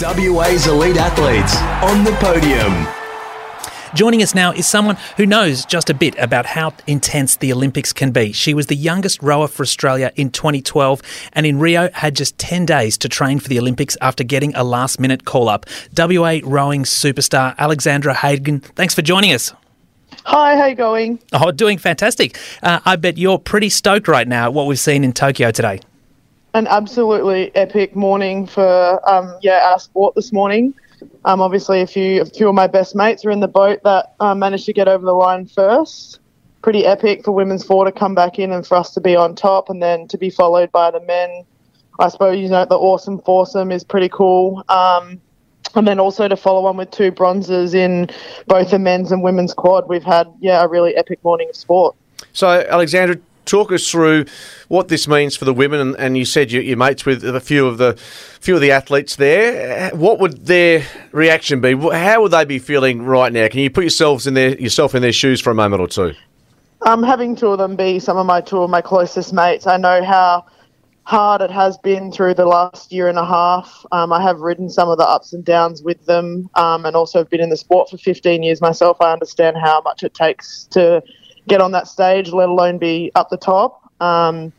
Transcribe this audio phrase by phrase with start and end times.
[0.00, 2.86] WA's elite athletes on the podium.
[3.94, 7.92] Joining us now is someone who knows just a bit about how intense the Olympics
[7.92, 8.30] can be.
[8.32, 12.64] She was the youngest rower for Australia in 2012 and in Rio had just 10
[12.64, 15.66] days to train for the Olympics after getting a last minute call up.
[15.96, 19.52] WA rowing superstar Alexandra Hagan, thanks for joining us.
[20.26, 21.18] Hi, how you going?
[21.32, 22.38] Oh, doing fantastic.
[22.62, 25.80] Uh, I bet you're pretty stoked right now at what we've seen in Tokyo today.
[26.54, 30.74] An absolutely epic morning for um, yeah our sport this morning.
[31.24, 34.14] Um, obviously, a few, a few of my best mates are in the boat that
[34.18, 36.20] uh, managed to get over the line first.
[36.62, 39.34] Pretty epic for women's four to come back in and for us to be on
[39.34, 41.44] top, and then to be followed by the men.
[42.00, 44.64] I suppose you know the awesome foursome is pretty cool.
[44.68, 45.20] Um,
[45.74, 48.08] and then also to follow on with two bronzes in
[48.46, 49.88] both the men's and women's quad.
[49.88, 51.94] We've had yeah a really epic morning of sport.
[52.32, 53.16] So, Alexandra,
[53.48, 54.26] talk us through
[54.68, 55.80] what this means for the women.
[55.80, 57.94] And, and you said you, mates with a few of the
[58.40, 59.90] few of the athletes there.
[59.90, 61.74] What would their reaction be?
[61.74, 63.48] How would they be feeling right now?
[63.48, 66.14] Can you put yourselves in their yourself in their shoes for a moment or two?
[66.82, 69.76] Um, having two of them be some of my two of my closest mates, I
[69.76, 70.46] know how
[71.08, 73.86] hard it has been through the last year and a half.
[73.92, 77.18] Um, I have ridden some of the ups and downs with them, um, and also
[77.20, 78.98] have been in the sport for 15 years myself.
[79.00, 81.02] I understand how much it takes to
[81.48, 83.90] get on that stage, let alone be up the top.
[84.00, 84.52] Um,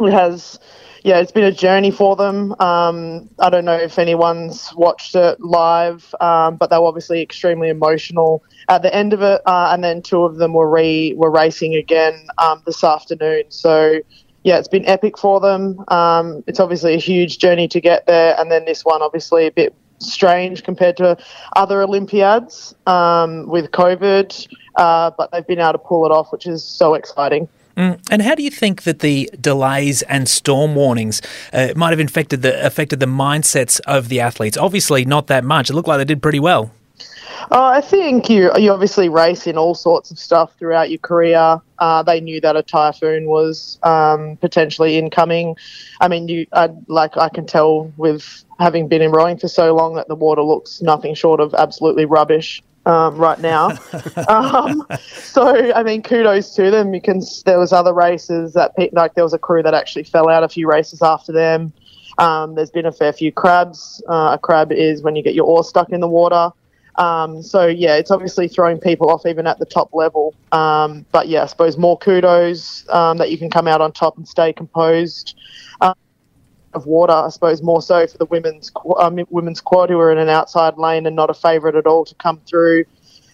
[0.00, 0.58] it has,
[1.04, 2.54] yeah, it's been a journey for them.
[2.60, 7.68] Um, I don't know if anyone's watched it live, um, but they were obviously extremely
[7.68, 9.40] emotional at the end of it.
[9.46, 13.44] Uh, and then two of them were re were racing again um, this afternoon.
[13.48, 14.00] So
[14.44, 15.82] yeah, it's been epic for them.
[15.88, 19.50] Um, it's obviously a huge journey to get there, and then this one obviously a
[19.50, 21.16] bit strange compared to
[21.56, 26.46] other Olympiads um, with COVID, uh, but they've been able to pull it off, which
[26.46, 27.48] is so exciting.
[27.76, 28.00] Mm.
[28.10, 31.20] And how do you think that the delays and storm warnings
[31.52, 34.56] uh, might have infected the affected the mindsets of the athletes?
[34.56, 35.68] Obviously, not that much.
[35.68, 36.72] It looked like they did pretty well.
[37.50, 41.60] Uh, I think you you obviously race in all sorts of stuff throughout your career.
[41.78, 45.54] Uh, they knew that a typhoon was um, potentially incoming.
[46.00, 49.74] I mean, you I, like I can tell with having been in rowing for so
[49.74, 52.62] long that the water looks nothing short of absolutely rubbish.
[52.86, 53.70] Um, right now,
[54.28, 59.24] um, so I mean, kudos to them because there was other races that like there
[59.24, 61.72] was a crew that actually fell out a few races after them.
[62.18, 64.00] Um, there's been a fair few crabs.
[64.08, 66.52] Uh, a crab is when you get your oar stuck in the water.
[66.94, 70.34] Um, so yeah, it's obviously throwing people off even at the top level.
[70.52, 74.16] Um, but yeah, I suppose more kudos um, that you can come out on top
[74.16, 75.36] and stay composed.
[76.76, 78.70] Of water, I suppose more so for the women's
[79.00, 82.04] um, women's quad who are in an outside lane and not a favourite at all
[82.04, 82.84] to come through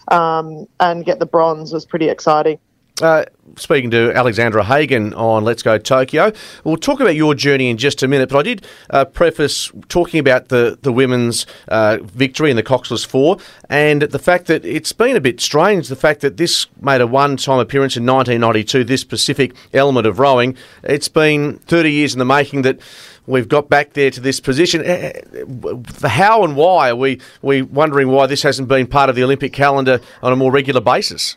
[0.09, 2.59] um, and get the bronze was pretty exciting.
[3.01, 3.25] Uh,
[3.57, 6.33] speaking to Alexandra Hagan on Let's Go Tokyo.
[6.63, 10.21] We'll talk about your journey in just a minute, but I did uh, preface talking
[10.21, 13.39] about the, the women's uh, victory in the Coxless Four
[13.69, 17.07] and the fact that it's been a bit strange, the fact that this made a
[17.07, 20.57] one time appearance in 1992, this specific element of rowing.
[20.83, 22.79] It's been 30 years in the making that
[23.27, 24.83] we've got back there to this position.
[24.85, 29.17] Eh, eh, how and why are we, we wondering why this hasn't been part of
[29.17, 31.37] the Olympic calendar on a more regular basis?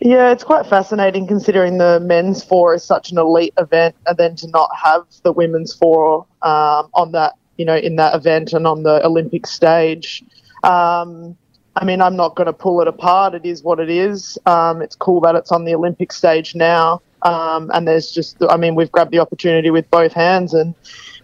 [0.00, 4.36] Yeah, it's quite fascinating considering the men's four is such an elite event, and then
[4.36, 8.66] to not have the women's four um, on that, you know, in that event and
[8.66, 10.22] on the Olympic stage.
[10.62, 11.36] Um,
[11.74, 13.34] I mean, I'm not going to pull it apart.
[13.34, 14.38] It is what it is.
[14.46, 17.02] Um, it's cool that it's on the Olympic stage now.
[17.22, 20.74] Um, and there's just, I mean, we've grabbed the opportunity with both hands, and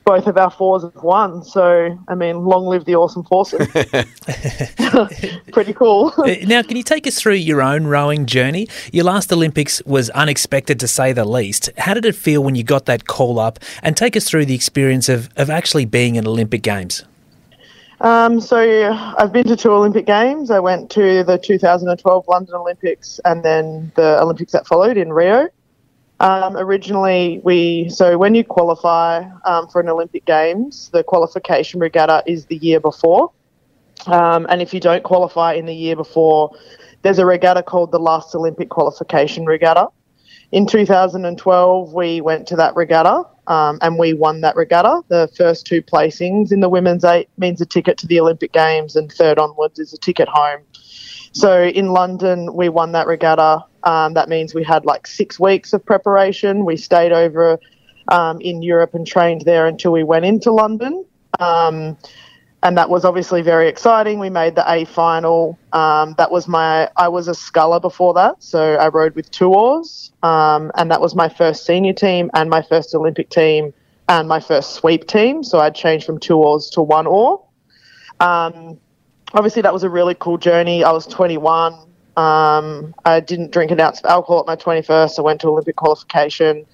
[0.04, 1.42] both of our fours have won.
[1.42, 3.66] So, I mean, long live the awesome foursome.
[5.53, 6.12] Pretty cool.
[6.44, 8.69] Now, can you take us through your own rowing journey?
[8.93, 11.70] Your last Olympics was unexpected to say the least.
[11.78, 13.59] How did it feel when you got that call up?
[13.82, 17.04] And take us through the experience of, of actually being in Olympic Games.
[18.00, 20.50] Um, so I've been to two Olympic Games.
[20.50, 25.48] I went to the 2012 London Olympics and then the Olympics that followed in Rio.
[26.25, 32.23] Um, originally, we so when you qualify um, for an Olympic Games, the qualification regatta
[32.27, 33.31] is the year before,
[34.06, 36.50] um, and if you don't qualify in the year before,
[37.03, 39.88] there's a regatta called the Last Olympic Qualification Regatta.
[40.50, 45.03] In 2012, we went to that regatta um, and we won that regatta.
[45.09, 48.97] The first two placings in the women's eight means a ticket to the Olympic Games,
[48.97, 50.62] and third onwards is a ticket home.
[51.34, 53.64] So in London, we won that regatta.
[53.82, 56.64] Um, that means we had like six weeks of preparation.
[56.64, 57.58] We stayed over
[58.08, 61.04] um, in Europe and trained there until we went into London.
[61.40, 61.98] Um,
[62.62, 64.20] and that was obviously very exciting.
[64.20, 65.58] We made the A final.
[65.72, 68.42] Um, that was my, I was a sculler before that.
[68.42, 70.12] So I rode with two oars.
[70.22, 73.75] Um, and that was my first senior team and my first Olympic team
[74.08, 75.42] and my first sweep team.
[75.42, 77.44] So I'd changed from two oars to one oar.
[78.20, 78.78] Um,
[79.34, 80.84] obviously, that was a really cool journey.
[80.84, 81.75] I was 21.
[82.16, 85.19] Um, I didn't drink an ounce of alcohol at my 21st.
[85.19, 86.64] I went to Olympic qualification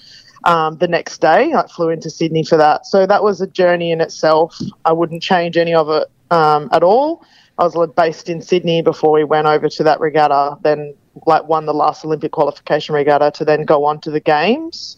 [0.44, 1.52] um, the next day.
[1.54, 2.86] I flew into Sydney for that.
[2.86, 4.58] So that was a journey in itself.
[4.84, 7.24] I wouldn't change any of it um, at all.
[7.58, 10.94] I was based in Sydney before we went over to that regatta, then
[11.26, 14.96] like won the last Olympic qualification regatta to then go on to the games.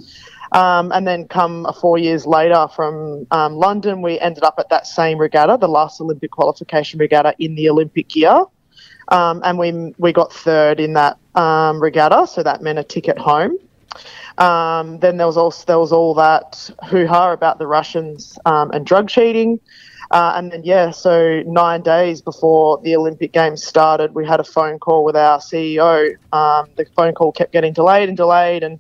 [0.52, 4.87] Um, and then come four years later from um, London, we ended up at that
[4.87, 8.44] same regatta, the last Olympic qualification regatta in the Olympic year.
[9.08, 13.19] Um, and we we got third in that um, regatta, so that meant a ticket
[13.19, 13.58] home.
[14.38, 18.70] Um, then there was also there was all that hoo ha about the Russians um,
[18.72, 19.58] and drug cheating.
[20.10, 24.44] Uh, and then, yeah, so nine days before the Olympic Games started, we had a
[24.44, 26.14] phone call with our CEO.
[26.31, 28.62] The phone call kept getting delayed and delayed.
[28.62, 28.78] And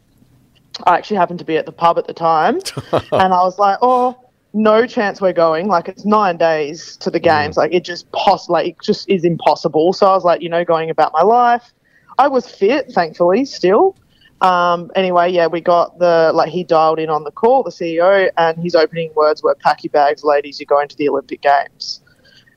[0.84, 2.56] I actually happened to be at the pub at the time.
[2.92, 4.18] and I was like, oh,
[4.54, 5.68] no chance we're going.
[5.68, 7.54] Like, it's nine days to the games.
[7.54, 7.58] Mm.
[7.58, 9.92] Like, it just, poss- like, it just is impossible.
[9.92, 11.72] So I was like, you know, going about my life.
[12.18, 13.96] I was fit, thankfully, still.
[14.42, 18.28] Um, anyway, yeah, we got the like he dialed in on the call, the CEO,
[18.36, 20.58] and his opening words were "Pack your bags, ladies.
[20.58, 22.00] You're going to the Olympic Games."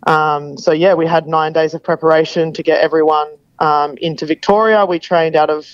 [0.08, 4.86] Um, so yeah, we had nine days of preparation to get everyone um, into Victoria.
[4.86, 5.68] We trained out of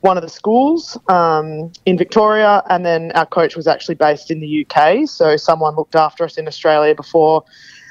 [0.00, 4.40] one of the schools um, in Victoria, and then our coach was actually based in
[4.40, 5.08] the UK.
[5.08, 7.44] So someone looked after us in Australia before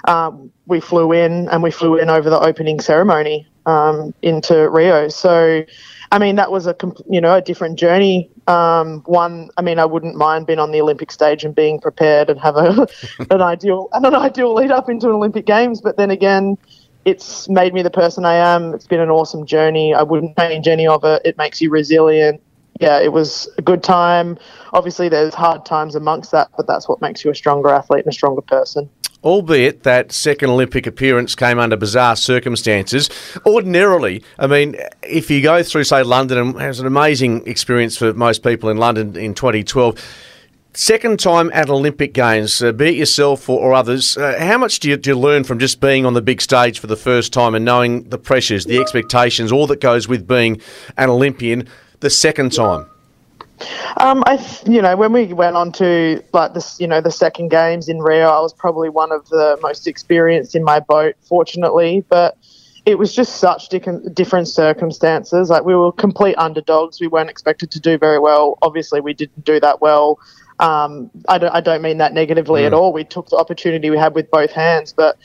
[0.05, 5.07] um, we flew in, and we flew in over the opening ceremony um, into Rio.
[5.07, 5.63] So
[6.13, 6.75] I mean, that was a
[7.09, 8.29] you know a different journey.
[8.45, 12.29] Um, one, I mean, I wouldn't mind being on the Olympic stage and being prepared
[12.29, 12.87] and have a
[13.31, 15.81] an ideal and an ideal lead up into an Olympic Games.
[15.81, 16.59] But then again,
[17.05, 18.73] it's made me the person I am.
[18.73, 19.93] It's been an awesome journey.
[19.93, 21.21] I wouldn't change any of it.
[21.25, 22.41] It makes you resilient.
[22.79, 24.37] Yeah, it was a good time.
[24.73, 28.11] Obviously, there's hard times amongst that, but that's what makes you a stronger athlete and
[28.11, 28.89] a stronger person
[29.23, 33.09] albeit that second Olympic appearance came under bizarre circumstances.
[33.45, 37.97] Ordinarily, I mean, if you go through, say, London, and it was an amazing experience
[37.97, 39.97] for most people in London in 2012.
[40.75, 44.79] Second time at Olympic Games, uh, be it yourself or, or others, uh, how much
[44.79, 47.31] do you, do you learn from just being on the big stage for the first
[47.31, 50.59] time and knowing the pressures, the expectations, all that goes with being
[50.97, 51.67] an Olympian
[51.99, 52.87] the second time?
[53.97, 57.49] Um, I, you know, when we went on to like this, you know, the second
[57.49, 62.03] games in Rio, I was probably one of the most experienced in my boat, fortunately.
[62.09, 62.35] But
[62.87, 65.49] it was just such different circumstances.
[65.51, 66.99] Like we were complete underdogs.
[66.99, 68.57] We weren't expected to do very well.
[68.63, 70.19] Obviously, we didn't do that well.
[70.59, 72.67] Um, I don't, I don't mean that negatively mm.
[72.67, 72.93] at all.
[72.93, 75.17] We took the opportunity we had with both hands, but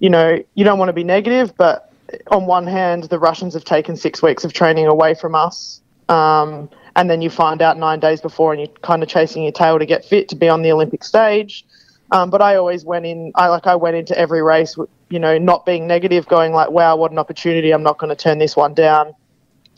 [0.00, 1.56] you know, you don't want to be negative.
[1.56, 1.92] But
[2.28, 5.80] on one hand, the Russians have taken six weeks of training away from us.
[6.08, 9.52] Um, and then you find out nine days before and you're kind of chasing your
[9.52, 11.64] tail to get fit to be on the Olympic stage.
[12.10, 13.32] Um, but I always went in.
[13.36, 14.76] I like I went into every race,
[15.08, 17.70] you know, not being negative, going like, "Wow, what an opportunity!
[17.70, 19.14] I'm not going to turn this one down."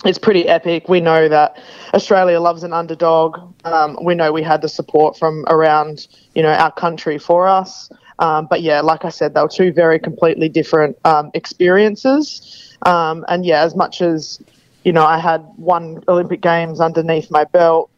[0.05, 0.89] It's pretty epic.
[0.89, 1.59] We know that
[1.95, 3.39] Australia loves an underdog.
[3.65, 7.91] Um, we know we had the support from around, you know, our country for us.
[8.19, 12.77] Um, but yeah, like I said, they were two very completely different um, experiences.
[12.83, 14.41] Um, and yeah, as much as
[14.85, 17.91] you know, I had one Olympic Games underneath my belt.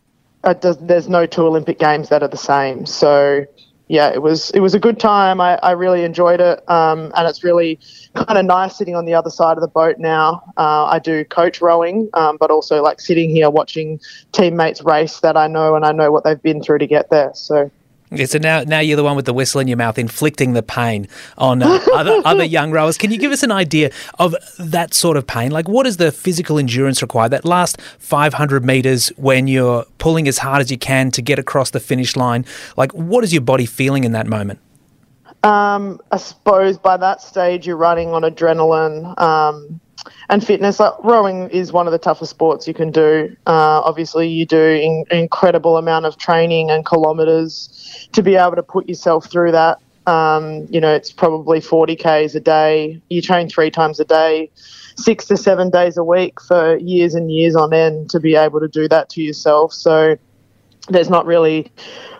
[0.60, 2.86] Does, there's no two Olympic Games that are the same.
[2.86, 3.44] So,
[3.88, 5.40] yeah, it was it was a good time.
[5.40, 7.78] I, I really enjoyed it, um, and it's really
[8.14, 10.42] kind of nice sitting on the other side of the boat now.
[10.56, 14.00] Uh, I do coach rowing, um, but also like sitting here watching
[14.32, 17.30] teammates race that I know and I know what they've been through to get there.
[17.34, 17.70] So
[18.10, 20.62] yeah, so now, now you're the one with the whistle in your mouth, inflicting the
[20.62, 21.08] pain
[21.38, 22.96] on uh, other other young rowers.
[22.96, 25.50] Can you give us an idea of that sort of pain?
[25.50, 27.30] Like, what is the physical endurance required?
[27.30, 31.70] That last 500 meters when you're pulling as hard as you can to get across
[31.70, 32.44] the finish line.
[32.76, 34.60] Like, what is your body feeling in that moment?
[35.42, 39.18] Um, I suppose by that stage you're running on adrenaline.
[39.20, 39.80] Um,
[40.28, 40.80] and fitness.
[40.80, 43.36] Like rowing is one of the toughest sports you can do.
[43.46, 48.62] Uh, obviously, you do an incredible amount of training and kilometres to be able to
[48.62, 49.78] put yourself through that.
[50.06, 53.00] Um, you know, it's probably 40 k's a day.
[53.08, 54.50] You train three times a day,
[54.96, 58.60] six to seven days a week for years and years on end to be able
[58.60, 59.72] to do that to yourself.
[59.72, 60.16] So
[60.88, 61.72] there's not really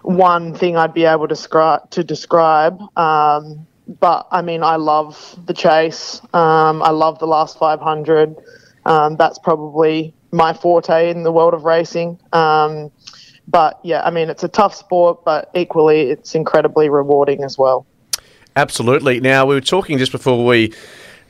[0.02, 1.88] one thing I'd be able to describe.
[1.90, 2.80] To describe.
[2.98, 6.20] Um, but I mean, I love the chase.
[6.32, 8.36] Um, I love the last 500.
[8.84, 12.18] Um, that's probably my forte in the world of racing.
[12.32, 12.90] Um,
[13.48, 17.86] but yeah, I mean, it's a tough sport, but equally, it's incredibly rewarding as well.
[18.56, 19.20] Absolutely.
[19.20, 20.72] Now, we were talking just before we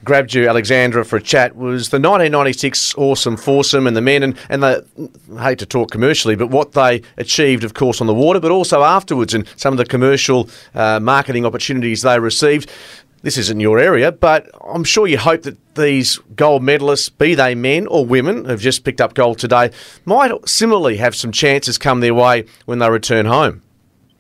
[0.05, 4.39] grabbed you, Alexandra, for a chat was the 1996 awesome foursome and the men, and,
[4.49, 4.81] and they,
[5.37, 8.51] I hate to talk commercially, but what they achieved, of course, on the water, but
[8.51, 12.71] also afterwards and some of the commercial uh, marketing opportunities they received.
[13.23, 17.55] this isn't your area, but I'm sure you hope that these gold medalists, be they
[17.55, 19.71] men or women, who've just picked up gold today,
[20.05, 23.63] might similarly have some chances come their way when they return home.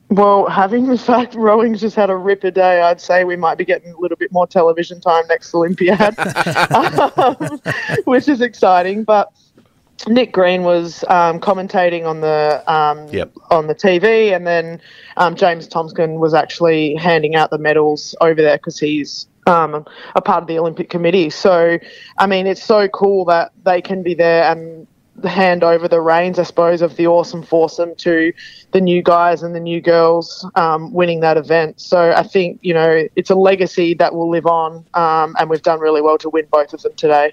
[0.09, 3.65] Well, having the fact rowing's just had a ripper day, I'd say we might be
[3.65, 6.17] getting a little bit more television time next Olympiad,
[7.19, 7.61] um,
[8.05, 9.03] which is exciting.
[9.03, 9.33] But
[10.07, 13.33] Nick Green was um, commentating on the um, Yep.
[13.51, 14.81] on the TV, and then
[15.17, 19.85] um, James Tomkins was actually handing out the medals over there because he's um,
[20.15, 21.31] a part of the Olympic Committee.
[21.31, 21.79] So,
[22.19, 24.87] I mean, it's so cool that they can be there and
[25.25, 28.33] hand over the reins, I suppose, of the awesome foursome to
[28.73, 31.81] the new guys and the new girls um, winning that event.
[31.81, 35.63] So I think you know it's a legacy that will live on, um, and we've
[35.63, 37.33] done really well to win both of them today.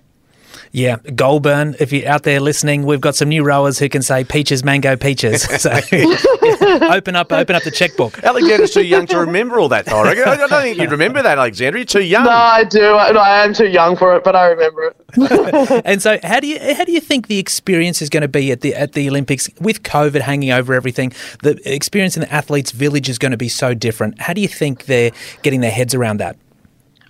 [0.72, 4.24] Yeah, Goulburn, if you're out there listening, we've got some new rowers who can say
[4.24, 5.48] peaches, mango, peaches.
[5.64, 5.70] So
[6.82, 8.22] open up open up the checkbook.
[8.24, 10.00] Alexandra's too young to remember all that, though.
[10.02, 10.24] I reckon.
[10.28, 11.80] I don't think you'd remember that, Alexandra.
[11.80, 12.26] You're too young.
[12.26, 12.84] No, I do.
[12.84, 14.96] I, I am too young for it, but I remember it.
[15.86, 18.52] And so how do you how do you think the experience is going to be
[18.52, 21.14] at the at the Olympics with COVID hanging over everything?
[21.44, 24.20] The experience in the athletes village is going to be so different.
[24.20, 25.12] How do you think they're
[25.44, 26.36] getting their heads around that?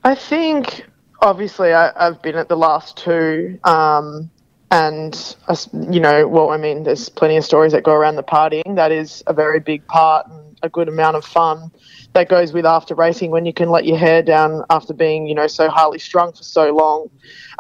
[0.04, 0.86] I think
[1.24, 4.30] obviously I, I've been at the last two, um,
[4.70, 5.16] and
[5.50, 8.76] s- you know, well, I mean, there's plenty of stories that go around the partying.
[8.76, 11.72] That is a very big part and a good amount of fun
[12.14, 15.36] that goes with after racing when you can let your hair down after being, you
[15.36, 17.10] know, so highly strung for so long.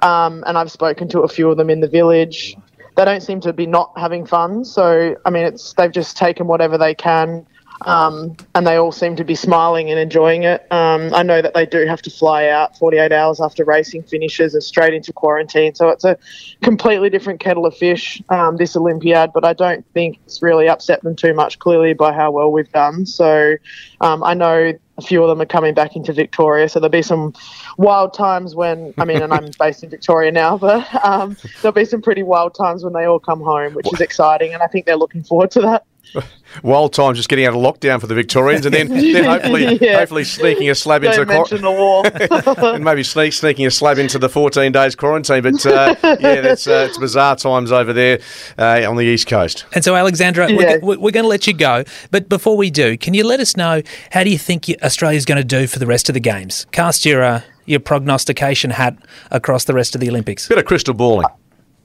[0.02, 2.56] Um, and I've spoken to a few of them in the village.
[2.96, 4.64] They don't seem to be not having fun.
[4.64, 7.48] So I mean, it's they've just taken whatever they can
[7.86, 10.66] um, and they all seem to be smiling and enjoying it.
[10.72, 14.54] Um, I know that they do have to fly out 48 hours after racing finishes
[14.54, 16.18] and straight into quarantine, so it's a
[16.62, 19.32] completely different kettle of fish um, this Olympiad.
[19.34, 22.72] But I don't think it's really upset them too much, clearly by how well we've
[22.72, 23.06] done.
[23.06, 23.56] So
[24.02, 27.02] um, I know a few of them are coming back into Victoria, so there'll be
[27.02, 27.34] some
[27.78, 31.86] wild times when I mean, and I'm based in Victoria now, but um, there'll be
[31.86, 34.86] some pretty wild times when they all come home, which is exciting, and I think
[34.86, 35.86] they're looking forward to that.
[36.64, 39.98] Wild times just getting out of lockdown for the Victorians, and then, then hopefully, Yeah.
[39.98, 42.04] hopefully sneaking a slab into Don't the mention the war.
[42.76, 45.42] and maybe sneak, sneaking a slab into the 14 days quarantine.
[45.42, 48.20] But uh, yeah, that's uh, it's bizarre times over there
[48.60, 49.66] uh, on the east coast.
[49.74, 50.78] And so, Alexandra, Yeah.
[50.84, 51.84] we're, we're going to let you go.
[52.12, 53.82] But before we do, can you let us know
[54.12, 56.68] how do you think you- Australia's going to do for the rest of the games?
[56.72, 58.96] Cast your uh, your prognostication hat
[59.32, 60.48] across the rest of the Olympics.
[60.50, 61.26] Bit of crystal balling.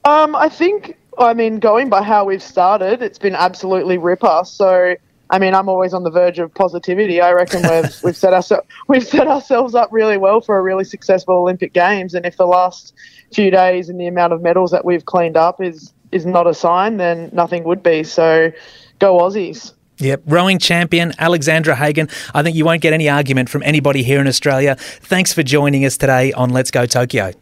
[0.05, 4.41] Um, I think, I mean, going by how we've started, it's been absolutely ripper.
[4.45, 4.95] So,
[5.29, 7.19] I mean, I'm always on the verge of positivity.
[7.21, 10.85] I reckon we've we've set ourselves we've set ourselves up really well for a really
[10.85, 12.13] successful Olympic Games.
[12.13, 12.93] And if the last
[13.33, 16.53] few days and the amount of medals that we've cleaned up is is not a
[16.53, 18.03] sign, then nothing would be.
[18.03, 18.51] So,
[18.99, 19.73] go Aussies.
[19.99, 22.07] Yep, rowing champion Alexandra Hagan.
[22.33, 24.75] I think you won't get any argument from anybody here in Australia.
[24.79, 27.33] Thanks for joining us today on Let's Go Tokyo.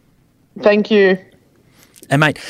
[0.60, 1.18] Thank you.
[2.10, 2.40] And mate,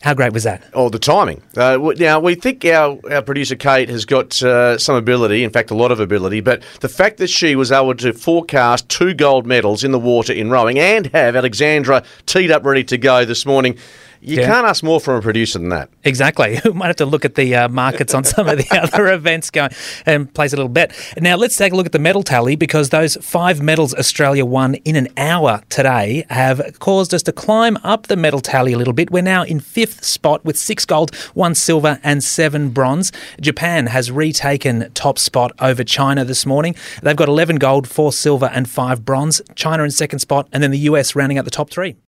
[0.00, 0.62] how great was that?
[0.72, 1.42] Oh, the timing.
[1.54, 5.70] Uh, now, we think our, our producer Kate has got uh, some ability, in fact,
[5.70, 9.46] a lot of ability, but the fact that she was able to forecast two gold
[9.46, 13.44] medals in the water in rowing and have Alexandra teed up ready to go this
[13.44, 13.76] morning,
[14.20, 14.46] you Yeah.
[14.46, 15.88] can't ask more from a producer than that.
[16.04, 16.58] Exactly.
[16.70, 19.50] We might have to look at the uh, markets on some of the other events
[19.50, 19.70] going
[20.06, 20.92] and place a little bet.
[21.18, 24.74] Now, let's take a look at the medal tally because those five medals Australia won
[24.76, 28.92] in an hour today have caused us to climb up the medal tally a little
[28.94, 29.10] bit.
[29.10, 33.10] We're now in fifth spot with six gold, one silver, and seven bronze.
[33.40, 36.74] Japan has retaken top spot over China this morning.
[37.02, 39.42] They've got 11 gold, four silver, and five bronze.
[39.54, 41.96] China in second spot, and then the US rounding out the top three.